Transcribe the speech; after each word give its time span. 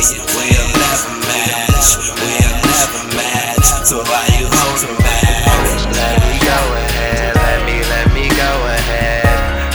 tears. 0.00 0.24
We'll 0.34 0.68
never 0.72 1.12
match. 1.28 1.96
We'll 2.16 2.56
never 2.64 3.02
match. 3.16 3.66
So 3.84 4.02
why 4.04 4.24
you 4.38 4.46
holding 4.48 4.96
back? 4.96 5.44
Let 5.92 6.16
me 6.24 6.36
go 6.40 6.58
ahead, 6.74 7.36
let 7.36 7.60
me, 7.66 7.76
let 7.84 8.06
me 8.14 8.28
go 8.28 8.50
ahead. 8.66 9.24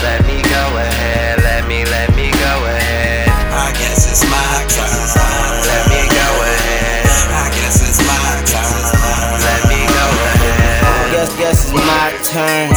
Let 0.01 0.25
me 0.25 0.41
go 0.41 0.63
ahead, 0.77 1.43
let 1.43 1.67
me, 1.67 1.85
let 1.85 2.09
me 2.15 2.31
go 2.31 2.53
ahead. 2.65 3.27
I 3.53 3.71
guess 3.77 4.09
it's 4.09 4.25
my 4.25 4.65
turn. 4.69 4.89
Let 5.65 5.83
me 5.89 6.01
go 6.09 6.27
ahead, 6.41 7.05
I 7.29 7.45
guess 7.53 7.77
it's 7.85 8.01
my 8.01 8.25
turn. 8.49 8.81
let 9.45 9.61
me 9.69 9.81
go 9.85 10.05
ahead. 10.33 11.11
Guess, 11.11 11.35
guess 11.37 11.59
it's 11.65 11.73
my 11.73 12.09
turn. 12.23 12.69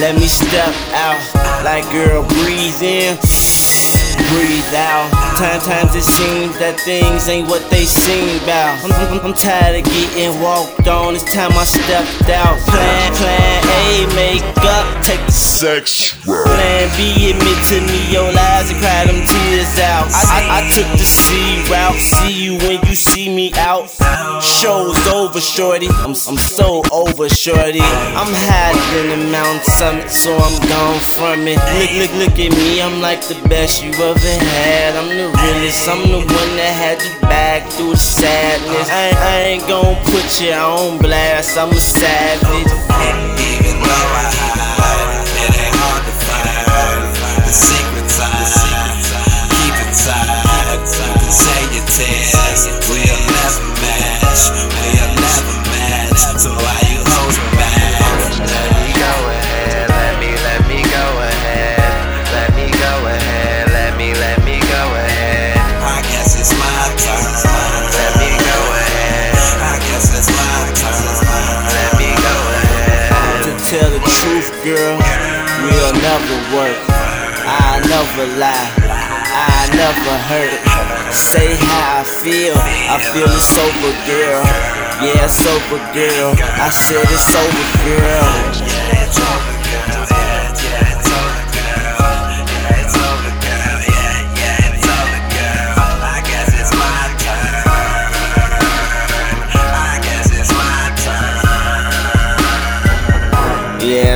Let 0.00 0.14
me 0.16 0.26
step 0.26 0.74
out. 0.94 1.20
Like, 1.64 1.84
girl, 1.92 2.24
breathe 2.24 2.80
in, 2.82 3.16
breathe 4.30 4.74
out. 4.74 5.10
Time, 5.34 5.60
times 5.60 5.94
it 5.98 6.06
seems 6.06 6.54
that 6.62 6.78
things 6.80 7.26
ain't 7.28 7.48
what 7.48 7.66
they 7.70 7.84
seem 7.84 8.38
about. 8.42 8.78
I'm, 8.86 8.92
I'm, 8.94 9.18
I'm 9.26 9.34
tired 9.34 9.82
of 9.82 9.84
getting 9.90 10.38
walked 10.40 10.86
on. 10.86 11.18
It's 11.18 11.26
time 11.26 11.50
I 11.58 11.66
stepped 11.66 12.30
out. 12.30 12.56
Plan, 12.70 13.10
plan 13.18 13.60
A, 13.66 14.06
make 14.14 14.46
up, 14.62 14.86
take 15.02 15.20
the 15.26 15.34
Sex. 15.34 16.14
Plan 16.22 16.86
B, 16.94 17.34
admit 17.34 17.58
to 17.74 17.82
me 17.82 17.98
your 18.12 18.30
lies 18.30 18.70
and 18.70 18.78
cry 18.78 19.04
them 19.04 19.20
tears 19.26 19.74
out. 19.82 20.06
I, 20.14 20.22
I, 20.30 20.40
I 20.58 20.60
took 20.70 20.88
the 20.94 21.04
C 21.04 21.66
route, 21.66 21.98
see 21.98 22.32
you 22.32 22.54
when 22.62 22.78
you 22.86 22.94
see 22.94 23.34
me 23.34 23.52
out. 23.58 23.90
Show's 24.40 24.96
over, 25.08 25.40
shorty. 25.40 25.88
I'm, 26.06 26.14
I'm 26.28 26.38
so 26.38 26.82
over, 26.92 27.28
shorty. 27.28 27.82
I'm 27.82 28.30
higher 28.30 28.78
than 28.94 29.08
the 29.10 29.30
mountain 29.30 29.64
summit, 29.64 30.10
so 30.10 30.36
I'm 30.36 30.56
gone 30.68 31.00
from 31.00 31.48
it. 31.48 31.58
Look, 31.80 31.92
look, 31.98 32.12
look 32.20 32.36
at 32.38 32.52
me, 32.56 32.80
I'm 32.80 33.00
like 33.00 33.22
the 33.26 33.40
best 33.48 33.82
you 33.82 33.90
ever 33.92 34.19
had. 34.28 34.96
I'm 34.96 35.08
the 35.08 35.28
realest, 35.40 35.88
I'm 35.88 36.02
the 36.02 36.18
one 36.18 36.52
that 36.56 36.74
had 36.76 36.98
you 37.02 37.20
back 37.22 37.68
through 37.72 37.92
the 37.92 37.96
sadness. 37.96 38.88
I, 38.90 39.08
ain't- 39.08 39.16
I 39.16 39.36
ain't 39.56 39.66
gon' 39.68 39.96
put 40.04 40.40
you 40.40 40.52
on 40.52 40.98
blast, 40.98 41.56
I'm 41.56 41.70
a 41.70 41.80
savage. 41.80 42.70
Even 43.40 43.80
though 43.80 43.88
I 43.88 44.59
truth, 74.40 74.64
girl, 74.64 74.96
we'll 75.64 75.92
never 76.00 76.36
work. 76.56 76.76
I 77.44 77.80
never 77.88 78.26
lie, 78.38 78.72
I 78.80 79.68
never 79.76 80.16
hurt. 80.28 81.12
Say 81.12 81.56
how 81.56 82.00
I 82.00 82.04
feel, 82.04 82.54
I 82.56 82.98
feel 83.12 83.28
it's 83.28 83.58
over, 83.58 83.92
girl. 84.08 84.44
Yeah, 85.00 85.24
it's 85.24 85.44
over, 85.46 85.80
girl. 85.92 86.34
I 86.40 86.70
said 86.70 87.04
it's 87.04 87.34
over, 87.36 87.64
girl. 87.84 88.40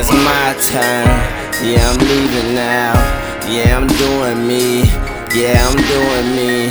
It's 0.04 0.12
my 0.12 0.52
turn. 0.60 1.06
Yeah, 1.64 1.88
I'm 1.88 1.98
leaving 1.98 2.54
now. 2.54 2.92
Yeah, 3.48 3.76
I'm 3.76 3.86
doing 3.86 4.46
me. 4.46 4.82
Yeah, 5.34 5.66
I'm 5.66 5.76
doing 5.76 6.28
me. 6.36 6.68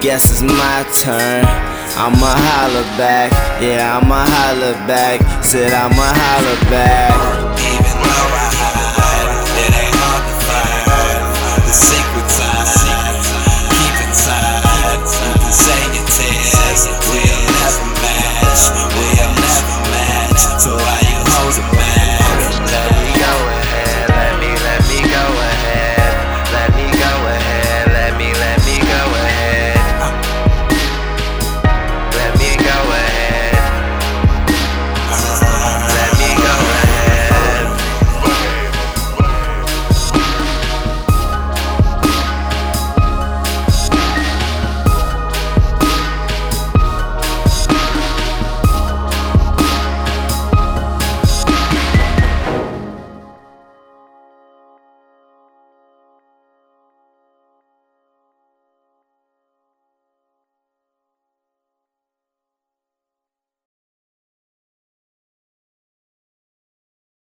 Guess 0.00 0.30
it's 0.30 0.42
my 0.42 0.86
turn. 1.02 1.44
I'ma 1.98 2.32
holler 2.46 2.86
back. 2.96 3.32
Yeah, 3.60 3.98
I'ma 3.98 4.24
holler 4.26 4.74
back. 4.86 5.20
Said 5.42 5.72
I'ma 5.72 6.12
holler 6.14 6.70
back. 6.70 7.55